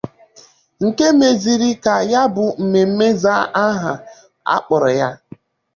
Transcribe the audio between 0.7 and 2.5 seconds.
nke mezịrị ka ya bụ